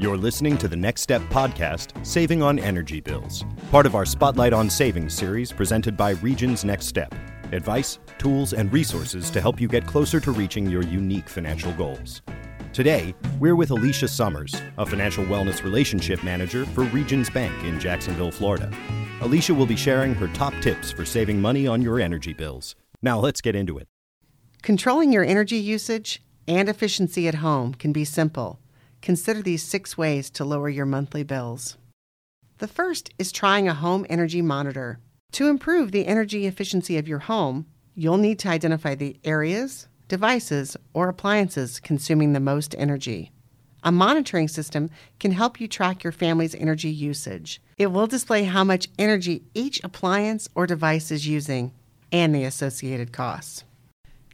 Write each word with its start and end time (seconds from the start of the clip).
You're 0.00 0.16
listening 0.16 0.56
to 0.58 0.68
the 0.68 0.76
Next 0.76 1.00
Step 1.00 1.22
podcast, 1.22 2.06
Saving 2.06 2.40
on 2.40 2.60
Energy 2.60 3.00
Bills, 3.00 3.44
part 3.72 3.84
of 3.84 3.96
our 3.96 4.04
Spotlight 4.04 4.52
on 4.52 4.70
Savings 4.70 5.12
series 5.12 5.50
presented 5.50 5.96
by 5.96 6.10
Regions 6.10 6.64
Next 6.64 6.86
Step. 6.86 7.12
Advice, 7.50 7.98
tools, 8.16 8.52
and 8.52 8.72
resources 8.72 9.28
to 9.28 9.40
help 9.40 9.60
you 9.60 9.66
get 9.66 9.88
closer 9.88 10.20
to 10.20 10.30
reaching 10.30 10.70
your 10.70 10.82
unique 10.84 11.28
financial 11.28 11.72
goals. 11.72 12.22
Today, 12.72 13.12
we're 13.40 13.56
with 13.56 13.72
Alicia 13.72 14.06
Summers, 14.06 14.54
a 14.76 14.86
financial 14.86 15.24
wellness 15.24 15.64
relationship 15.64 16.22
manager 16.22 16.64
for 16.64 16.84
Regions 16.84 17.28
Bank 17.28 17.64
in 17.64 17.80
Jacksonville, 17.80 18.30
Florida. 18.30 18.72
Alicia 19.20 19.52
will 19.52 19.66
be 19.66 19.74
sharing 19.74 20.14
her 20.14 20.28
top 20.28 20.54
tips 20.60 20.92
for 20.92 21.04
saving 21.04 21.40
money 21.40 21.66
on 21.66 21.82
your 21.82 21.98
energy 21.98 22.32
bills. 22.32 22.76
Now, 23.02 23.18
let's 23.18 23.40
get 23.40 23.56
into 23.56 23.78
it. 23.78 23.88
Controlling 24.62 25.12
your 25.12 25.24
energy 25.24 25.56
usage 25.56 26.22
and 26.46 26.68
efficiency 26.68 27.26
at 27.26 27.36
home 27.36 27.74
can 27.74 27.92
be 27.92 28.04
simple. 28.04 28.60
Consider 29.02 29.42
these 29.42 29.62
six 29.62 29.96
ways 29.96 30.30
to 30.30 30.44
lower 30.44 30.68
your 30.68 30.86
monthly 30.86 31.22
bills. 31.22 31.76
The 32.58 32.68
first 32.68 33.10
is 33.18 33.30
trying 33.30 33.68
a 33.68 33.74
home 33.74 34.04
energy 34.08 34.42
monitor. 34.42 34.98
To 35.32 35.48
improve 35.48 35.92
the 35.92 36.06
energy 36.06 36.46
efficiency 36.46 36.98
of 36.98 37.06
your 37.06 37.20
home, 37.20 37.66
you'll 37.94 38.16
need 38.16 38.38
to 38.40 38.48
identify 38.48 38.94
the 38.94 39.16
areas, 39.24 39.88
devices, 40.08 40.76
or 40.92 41.08
appliances 41.08 41.80
consuming 41.80 42.32
the 42.32 42.40
most 42.40 42.74
energy. 42.78 43.30
A 43.84 43.92
monitoring 43.92 44.48
system 44.48 44.90
can 45.20 45.30
help 45.30 45.60
you 45.60 45.68
track 45.68 46.02
your 46.02 46.12
family's 46.12 46.54
energy 46.54 46.90
usage. 46.90 47.62
It 47.76 47.88
will 47.88 48.08
display 48.08 48.44
how 48.44 48.64
much 48.64 48.88
energy 48.98 49.44
each 49.54 49.80
appliance 49.84 50.48
or 50.54 50.66
device 50.66 51.12
is 51.12 51.28
using 51.28 51.72
and 52.10 52.34
the 52.34 52.44
associated 52.44 53.12
costs. 53.12 53.64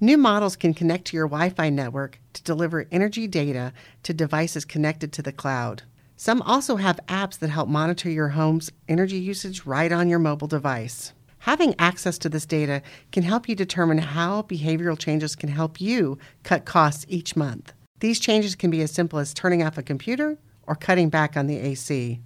New 0.00 0.18
models 0.18 0.56
can 0.56 0.74
connect 0.74 1.04
to 1.06 1.16
your 1.16 1.28
Wi 1.28 1.50
Fi 1.50 1.70
network 1.70 2.18
to 2.32 2.42
deliver 2.42 2.86
energy 2.90 3.28
data 3.28 3.72
to 4.02 4.12
devices 4.12 4.64
connected 4.64 5.12
to 5.12 5.22
the 5.22 5.32
cloud. 5.32 5.82
Some 6.16 6.42
also 6.42 6.76
have 6.76 6.98
apps 7.08 7.38
that 7.38 7.50
help 7.50 7.68
monitor 7.68 8.10
your 8.10 8.30
home's 8.30 8.72
energy 8.88 9.18
usage 9.18 9.64
right 9.64 9.92
on 9.92 10.08
your 10.08 10.18
mobile 10.18 10.48
device. 10.48 11.12
Having 11.40 11.74
access 11.78 12.18
to 12.18 12.28
this 12.28 12.46
data 12.46 12.82
can 13.12 13.22
help 13.22 13.48
you 13.48 13.54
determine 13.54 13.98
how 13.98 14.42
behavioral 14.42 14.98
changes 14.98 15.36
can 15.36 15.48
help 15.48 15.80
you 15.80 16.18
cut 16.42 16.64
costs 16.64 17.04
each 17.08 17.36
month. 17.36 17.72
These 18.00 18.18
changes 18.18 18.56
can 18.56 18.70
be 18.70 18.82
as 18.82 18.90
simple 18.90 19.18
as 19.18 19.32
turning 19.32 19.62
off 19.62 19.78
a 19.78 19.82
computer 19.82 20.38
or 20.66 20.74
cutting 20.74 21.08
back 21.08 21.36
on 21.36 21.46
the 21.46 21.58
AC. 21.58 22.20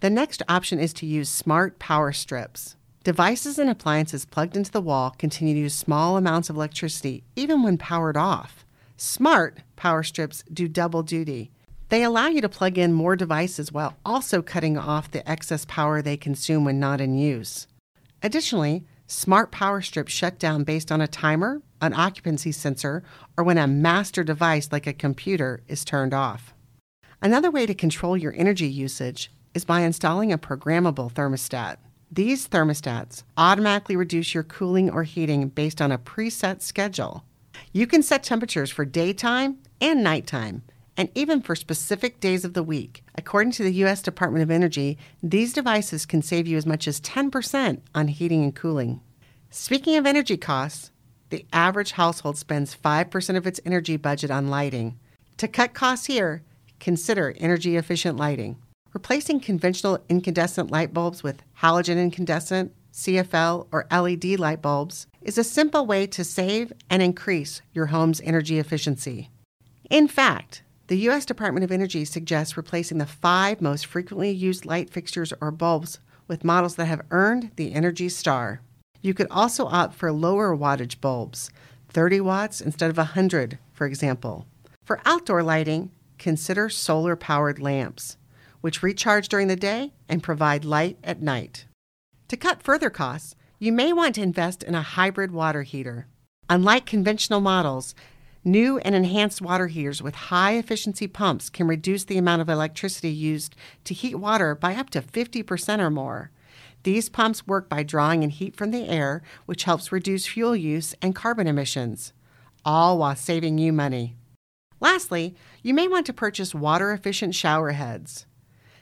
The 0.00 0.10
next 0.10 0.42
option 0.48 0.78
is 0.78 0.92
to 0.94 1.06
use 1.06 1.28
smart 1.28 1.78
power 1.78 2.12
strips. 2.12 2.76
Devices 3.08 3.58
and 3.58 3.70
appliances 3.70 4.26
plugged 4.26 4.54
into 4.54 4.70
the 4.70 4.82
wall 4.82 5.14
continue 5.16 5.54
to 5.54 5.60
use 5.60 5.74
small 5.74 6.18
amounts 6.18 6.50
of 6.50 6.56
electricity 6.56 7.24
even 7.36 7.62
when 7.62 7.78
powered 7.78 8.18
off. 8.18 8.66
Smart 8.98 9.60
power 9.76 10.02
strips 10.02 10.44
do 10.52 10.68
double 10.68 11.02
duty. 11.02 11.50
They 11.88 12.02
allow 12.02 12.26
you 12.26 12.42
to 12.42 12.50
plug 12.50 12.76
in 12.76 12.92
more 12.92 13.16
devices 13.16 13.72
while 13.72 13.96
also 14.04 14.42
cutting 14.42 14.76
off 14.76 15.10
the 15.10 15.26
excess 15.26 15.64
power 15.64 16.02
they 16.02 16.18
consume 16.18 16.66
when 16.66 16.78
not 16.78 17.00
in 17.00 17.16
use. 17.16 17.66
Additionally, 18.22 18.84
smart 19.06 19.50
power 19.50 19.80
strips 19.80 20.12
shut 20.12 20.38
down 20.38 20.64
based 20.64 20.92
on 20.92 21.00
a 21.00 21.08
timer, 21.08 21.62
an 21.80 21.94
occupancy 21.94 22.52
sensor, 22.52 23.02
or 23.38 23.42
when 23.42 23.56
a 23.56 23.66
master 23.66 24.22
device 24.22 24.68
like 24.70 24.86
a 24.86 24.92
computer 24.92 25.62
is 25.66 25.82
turned 25.82 26.12
off. 26.12 26.52
Another 27.22 27.50
way 27.50 27.64
to 27.64 27.72
control 27.72 28.18
your 28.18 28.34
energy 28.36 28.68
usage 28.68 29.32
is 29.54 29.64
by 29.64 29.80
installing 29.80 30.30
a 30.30 30.36
programmable 30.36 31.10
thermostat. 31.10 31.78
These 32.10 32.48
thermostats 32.48 33.22
automatically 33.36 33.94
reduce 33.94 34.32
your 34.32 34.42
cooling 34.42 34.90
or 34.90 35.02
heating 35.02 35.48
based 35.48 35.82
on 35.82 35.92
a 35.92 35.98
preset 35.98 36.62
schedule. 36.62 37.24
You 37.72 37.86
can 37.86 38.02
set 38.02 38.22
temperatures 38.22 38.70
for 38.70 38.86
daytime 38.86 39.58
and 39.80 40.02
nighttime, 40.02 40.62
and 40.96 41.10
even 41.14 41.42
for 41.42 41.54
specific 41.54 42.18
days 42.18 42.44
of 42.46 42.54
the 42.54 42.62
week. 42.62 43.04
According 43.16 43.52
to 43.52 43.62
the 43.62 43.74
U.S. 43.74 44.00
Department 44.00 44.42
of 44.42 44.50
Energy, 44.50 44.96
these 45.22 45.52
devices 45.52 46.06
can 46.06 46.22
save 46.22 46.46
you 46.46 46.56
as 46.56 46.66
much 46.66 46.88
as 46.88 47.00
10% 47.02 47.80
on 47.94 48.08
heating 48.08 48.42
and 48.42 48.54
cooling. 48.54 49.00
Speaking 49.50 49.96
of 49.96 50.06
energy 50.06 50.36
costs, 50.36 50.90
the 51.28 51.44
average 51.52 51.92
household 51.92 52.38
spends 52.38 52.74
5% 52.74 53.36
of 53.36 53.46
its 53.46 53.60
energy 53.66 53.98
budget 53.98 54.30
on 54.30 54.48
lighting. 54.48 54.98
To 55.36 55.46
cut 55.46 55.74
costs 55.74 56.06
here, 56.06 56.42
consider 56.80 57.34
energy 57.38 57.76
efficient 57.76 58.16
lighting. 58.16 58.56
Replacing 58.94 59.40
conventional 59.40 59.98
incandescent 60.08 60.70
light 60.70 60.94
bulbs 60.94 61.22
with 61.22 61.42
halogen 61.60 62.02
incandescent, 62.02 62.72
CFL, 62.92 63.68
or 63.70 63.86
LED 63.90 64.38
light 64.38 64.62
bulbs 64.62 65.06
is 65.20 65.36
a 65.36 65.44
simple 65.44 65.84
way 65.84 66.06
to 66.06 66.24
save 66.24 66.72
and 66.88 67.02
increase 67.02 67.60
your 67.74 67.86
home's 67.86 68.20
energy 68.22 68.58
efficiency. 68.58 69.30
In 69.90 70.08
fact, 70.08 70.62
the 70.86 70.96
U.S. 71.00 71.26
Department 71.26 71.64
of 71.64 71.70
Energy 71.70 72.06
suggests 72.06 72.56
replacing 72.56 72.96
the 72.96 73.06
five 73.06 73.60
most 73.60 73.84
frequently 73.84 74.30
used 74.30 74.64
light 74.64 74.88
fixtures 74.88 75.34
or 75.38 75.50
bulbs 75.50 75.98
with 76.26 76.44
models 76.44 76.76
that 76.76 76.86
have 76.86 77.02
earned 77.10 77.50
the 77.56 77.74
Energy 77.74 78.08
Star. 78.08 78.62
You 79.02 79.12
could 79.12 79.28
also 79.30 79.66
opt 79.66 79.94
for 79.94 80.10
lower 80.12 80.56
wattage 80.56 80.98
bulbs, 81.00 81.50
30 81.90 82.22
watts 82.22 82.60
instead 82.62 82.88
of 82.88 82.96
100, 82.96 83.58
for 83.74 83.86
example. 83.86 84.46
For 84.82 85.00
outdoor 85.04 85.42
lighting, 85.42 85.90
consider 86.16 86.70
solar 86.70 87.16
powered 87.16 87.58
lamps 87.58 88.16
which 88.60 88.82
recharge 88.82 89.28
during 89.28 89.48
the 89.48 89.56
day 89.56 89.92
and 90.08 90.22
provide 90.22 90.64
light 90.64 90.98
at 91.04 91.22
night. 91.22 91.66
To 92.28 92.36
cut 92.36 92.62
further 92.62 92.90
costs, 92.90 93.34
you 93.58 93.72
may 93.72 93.92
want 93.92 94.14
to 94.16 94.22
invest 94.22 94.62
in 94.62 94.74
a 94.74 94.82
hybrid 94.82 95.32
water 95.32 95.62
heater. 95.62 96.06
Unlike 96.50 96.86
conventional 96.86 97.40
models, 97.40 97.94
new 98.44 98.78
and 98.78 98.94
enhanced 98.94 99.42
water 99.42 99.66
heaters 99.66 100.02
with 100.02 100.14
high 100.14 100.52
efficiency 100.52 101.06
pumps 101.06 101.50
can 101.50 101.66
reduce 101.66 102.04
the 102.04 102.18
amount 102.18 102.42
of 102.42 102.48
electricity 102.48 103.10
used 103.10 103.56
to 103.84 103.94
heat 103.94 104.14
water 104.14 104.54
by 104.54 104.74
up 104.74 104.90
to 104.90 105.02
50% 105.02 105.80
or 105.80 105.90
more. 105.90 106.30
These 106.84 107.08
pumps 107.08 107.46
work 107.46 107.68
by 107.68 107.82
drawing 107.82 108.22
in 108.22 108.30
heat 108.30 108.56
from 108.56 108.70
the 108.70 108.88
air, 108.88 109.22
which 109.46 109.64
helps 109.64 109.92
reduce 109.92 110.26
fuel 110.26 110.54
use 110.54 110.94
and 111.02 111.14
carbon 111.14 111.46
emissions, 111.46 112.12
all 112.64 112.98
while 112.98 113.16
saving 113.16 113.58
you 113.58 113.72
money. 113.72 114.16
Lastly, 114.80 115.34
you 115.62 115.74
may 115.74 115.88
want 115.88 116.06
to 116.06 116.12
purchase 116.12 116.54
water 116.54 116.92
efficient 116.92 117.34
shower 117.34 117.72
heads. 117.72 118.26